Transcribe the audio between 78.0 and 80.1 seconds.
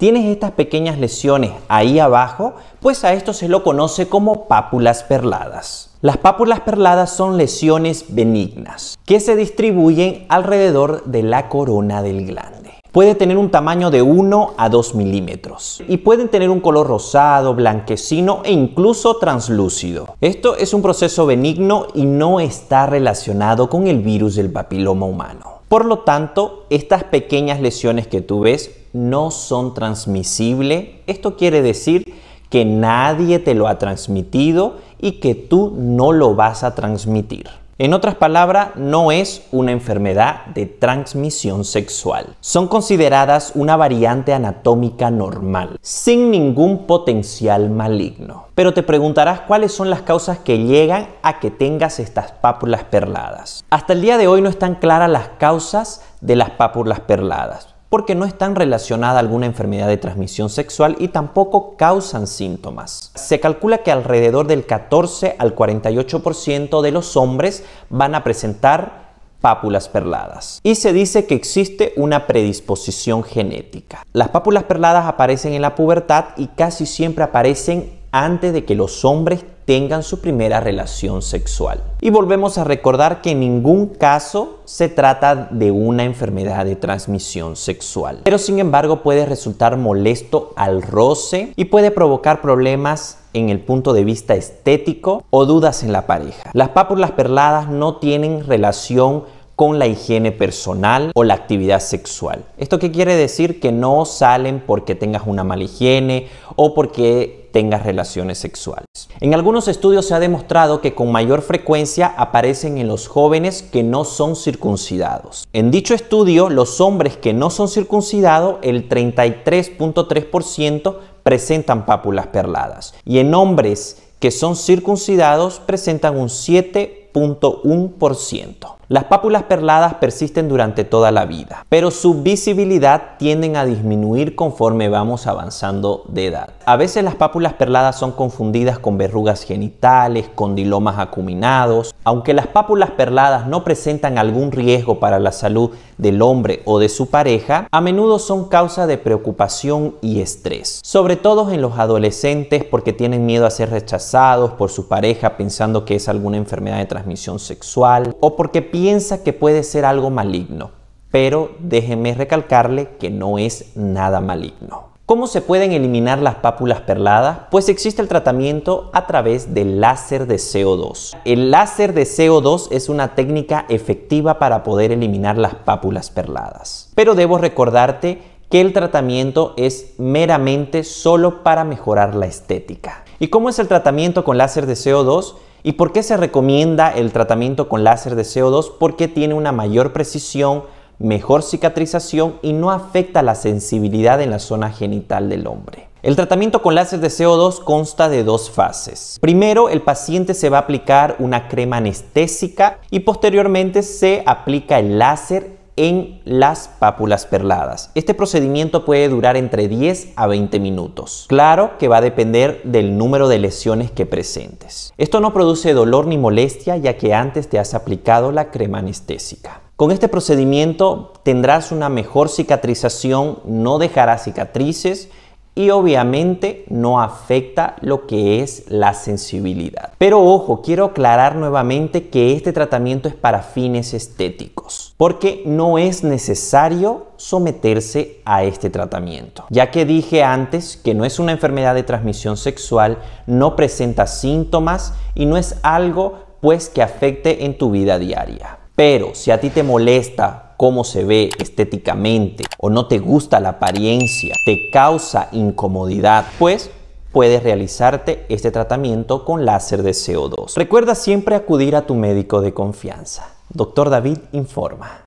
antes de que los hombres tengan